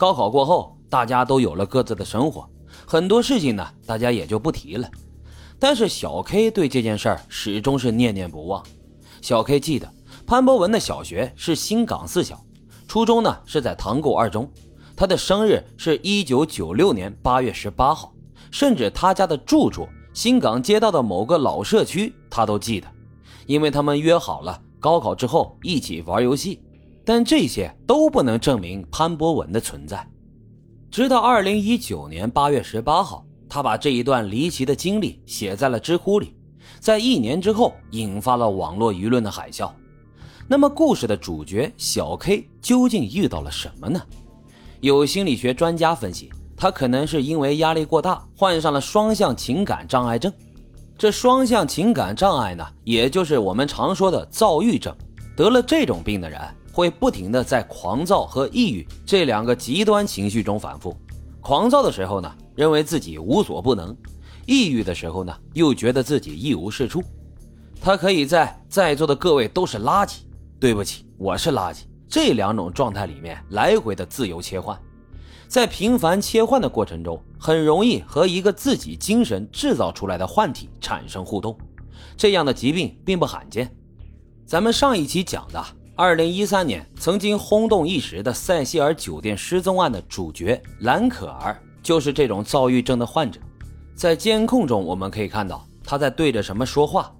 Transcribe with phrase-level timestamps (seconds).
[0.00, 2.48] 高考过后，大家都有了各自的生活，
[2.86, 4.88] 很多事情呢，大家也就不提了。
[5.58, 8.64] 但是小 K 对这件事儿始终是念念不忘。
[9.20, 9.92] 小 K 记得
[10.26, 12.42] 潘博文的小学是新港四小，
[12.88, 14.50] 初中呢是在塘沟二中。
[14.96, 18.14] 他的生日是一九九六年八月十八号，
[18.50, 22.88] 甚至他家的住处新港街道的某个老社区他都记得，
[23.44, 26.62] 因为他们约好了高考之后一起玩游戏。
[27.04, 30.06] 但这些都不能证明潘博文的存在。
[30.90, 36.34] 直到二零一九年八月十八号，他把这一段离奇的经历写在了知乎里，
[36.78, 39.70] 在一年之后引发了网络舆论的海啸。
[40.48, 44.00] 那么，故事的主角小 K 究竟遇到了什么呢？
[44.80, 50.32] 有心理学专家分析，他可能是因为压力过大，患上了双向情感障碍症。
[50.98, 54.92] 这双向情感障碍呢，也就是我们常说的躁郁症。
[55.36, 56.40] 得了这种病的人。
[56.72, 60.96] 会不停的在狂躁和抑郁这两个极端情绪中反复。
[61.40, 63.94] 狂躁的时候呢，认为自己无所不能；
[64.46, 67.02] 抑郁的时候呢，又觉得自己一无是处。
[67.80, 70.18] 他可以在在座的各位都是垃圾，
[70.60, 74.78] 对不起，我是垃圾这两种状态里面来回的自由切换，
[75.48, 81.56] 在频繁切换的过程中，很容易和一个自己精神制造出来的幻体产生互动。
[82.16, 83.74] 这样的疾病并不罕见。
[84.44, 85.79] 咱们上一期讲的。
[86.02, 93.38] 二零一三年，曾经轰动一时的塞西尔酒店失踪案的主角兰可儿，就是这种躁郁症的患者。
[93.94, 97.14] 在监控中，我们可以看到他在对着什么说话，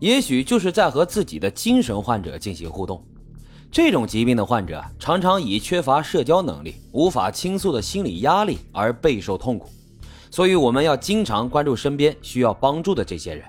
[0.00, 3.02] 也许就是在和自己的精神患者进行互动。
[3.72, 9.70] 这种疾病的患者常常以缺乏社交能力、无法倾诉的心理压力而备受痛苦，
[10.30, 13.46] 所以我们要经常关注身边需要帮助的这些人。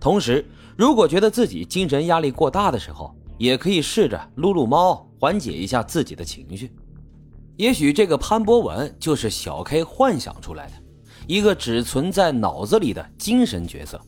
[0.00, 0.42] 同时，
[0.78, 6.72] 如果觉得自己精神压力过大的时候，也可以试着撸撸猫，缓解一下自己的情绪。
[7.56, 10.72] 也许这个潘博文就是小 K 幻想出来的
[11.26, 14.00] 一个只存在脑子里的精神角色。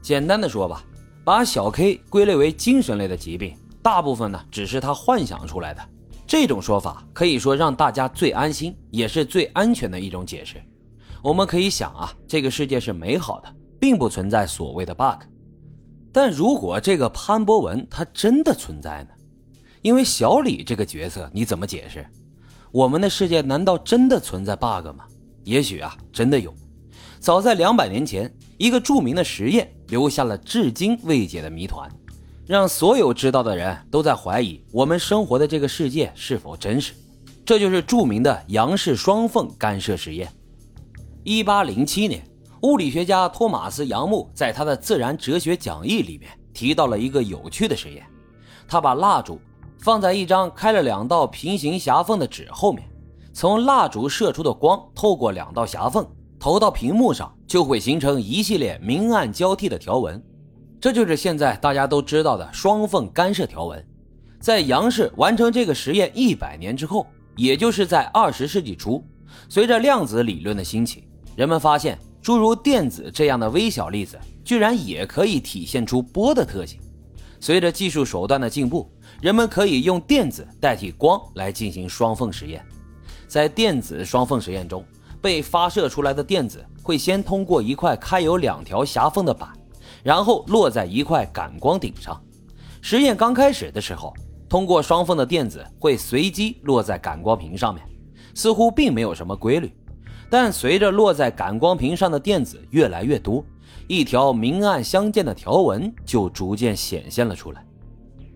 [0.00, 0.82] 简单的说吧，
[1.24, 5.82] 把小 K 归类为精神类的疾病，大部分呢只是他幻想出来的。
[6.26, 10.56] 这种说法可以说让大家最安心，也是最安全的一种解释。
[11.22, 15.22] 我们可以想啊，这个世界是美好的，并不存在所谓的 bug。
[16.14, 19.08] 但如果这个潘博文他真的存在呢？
[19.82, 22.06] 因为小李这个角色你怎么解释？
[22.70, 25.06] 我们的世界难道真的存在 bug 吗？
[25.42, 26.54] 也许啊，真的有。
[27.18, 31.90] 早在两百年前，一个著名的实验留下了至今未解的谜团，
[32.46, 36.94] 让所有知道的人都在怀疑我们生活的这个世界是否真实。
[37.44, 40.32] 这就是著名的杨氏双缝干涉实验。
[41.24, 42.24] 一八零七年。
[42.64, 48.02] 物理学家托马斯·杨木在他的自然哲学讲义里面提到了一个有趣的实验。
[48.66, 49.38] 他把蜡烛
[49.78, 52.82] 放在一张开了两道平行狭缝的纸后面，
[53.34, 56.08] 从蜡烛射出的光透过两道狭缝
[56.40, 60.22] 投到屏幕上，就会形成一系列明暗交替的条纹。
[60.80, 63.86] 这就是现在大家都知道的双缝干涉条纹。
[64.40, 69.04] 在杨氏完成这个实验一百年之后，也就是在二十世纪初，
[69.50, 71.98] 随着量子理论的兴起，人们发现。
[72.24, 76.80] 诸如电子这样的微小粒子，居然也可以体现出波的特性。
[77.38, 78.90] 随着技术手段的进步，
[79.20, 82.64] 人们可以用电子代替光来进行双缝实验。
[83.28, 84.82] 在电子双缝实验中，
[85.20, 89.50] 被发射出来的电子会先通过一块开有两条狭缝的板，
[90.02, 92.18] 然后落在一块感光顶上。
[92.80, 94.14] 实验刚开始的时候，
[94.48, 97.86] 通过双缝的电子会随机落在感光屏上面，
[98.34, 99.70] 似乎并没有什么规律。
[100.36, 103.44] 但随着落在感光屏上的电子越来越多，
[103.86, 107.64] 一条明暗相间的条纹就逐渐显现了出来。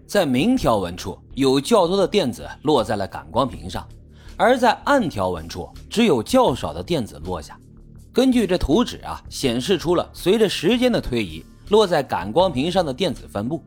[0.07, 3.85] 在明条纹处有较多的电子落在了感光屏上，
[4.37, 7.59] 而在暗条纹处只有较少的电子落下。
[8.13, 13.61] 根据这图纸啊，显示出了随着时间的推移，落在感光屏上的电子分布。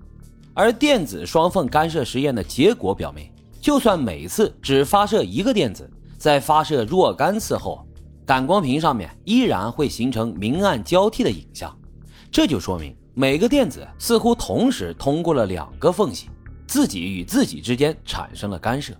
[0.53, 7.85] 而电子双缝干涉实验的结果表明，就算每次只发射一个电子，在发射若干次后，
[8.31, 11.77] 感光屏上面依然会形成明暗交替的影像，
[12.31, 16.29] 这就说明每个电子似乎同时通过了两个缝隙，
[16.65, 18.93] 自己与自己之间产生了干涉。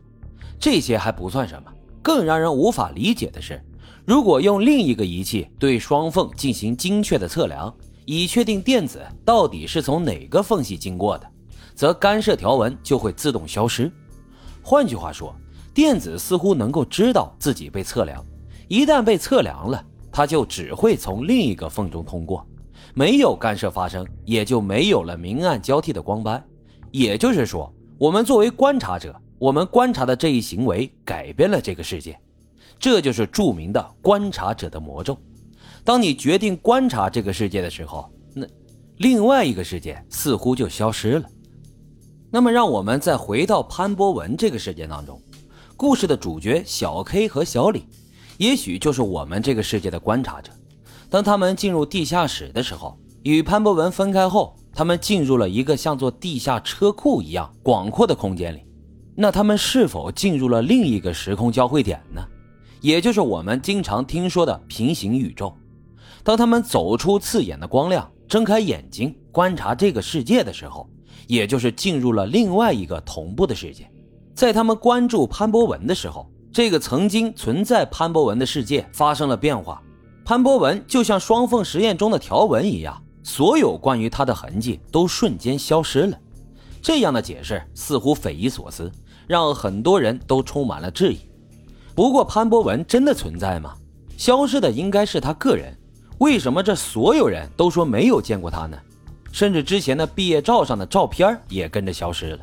[0.60, 3.64] 这些还不算什么，更让人无法理解的是，
[4.04, 7.74] 如果用另一个仪器对双缝进行精确的测量，
[8.04, 11.26] 以确定电子到底是从哪个缝隙经过的，
[11.74, 13.90] 则干涉条纹就会自动消失。
[14.62, 15.34] 换句话说，
[15.74, 18.22] 电子似乎能够知道自己被测量。
[18.72, 22.48] 一旦被测量了，它就只会从另一个缝中通过，
[22.94, 26.42] 没有干涉发生，也就没有了明暗交替的光斑。
[26.90, 32.18] 也就是说，我们作为观察者，我们观察的这一行为改变了这个世界，
[32.80, 35.18] 这就是著名的观察者的魔咒。
[35.84, 38.48] 当你决定观察这个世界的时候，那
[39.00, 41.30] 另外一个世界似乎就消失了。
[42.30, 45.22] 那么，让我们再回到潘博文这个事件当中，
[45.76, 47.86] 故事的主角小 K 和小李，
[48.42, 50.52] 也许就是我们这个世界的观察者。
[51.12, 58.66] 当他们进入地下室的时候，与潘博文分开后，他们进入了一个像座地下车库一样广阔的空间里。
[59.14, 62.20] 那他们是否进入了另一个时空交汇点呢？
[62.80, 65.56] 也就是我们经常听说的平行宇宙。
[66.24, 70.90] 当他们走出刺眼的光亮，睁开眼睛观察这个世界的时候，
[71.28, 73.88] 也就是进入了另外一个同步的世界。
[74.34, 79.82] 在他们关注潘博文的时候，这个曾经存在潘博文的世界发生了变化。
[80.26, 86.18] 潘博文就像双缝实验中的条纹一样，所有关于他的痕迹都瞬间消失了。
[86.82, 88.92] 这样的解释似乎匪夷所思，
[89.28, 91.20] 让很多人都充满了质疑。
[91.96, 93.74] 不过，潘博文真的存在吗？
[94.18, 95.78] 消失的应该是他个人，
[96.20, 98.78] 为什么这所有人都说没有见过他呢？
[99.32, 102.40] 甚至之前的毕业照上的照片也跟着消失了。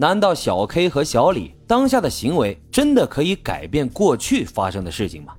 [0.00, 5.34] 难道小 K 和小李当下的行为真的可以改变过去发生的事情吗？